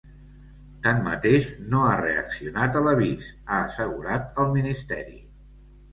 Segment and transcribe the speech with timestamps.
[0.85, 5.19] Tanmateix, no ha reaccionat a l’avís, ha assegurat el ministeri.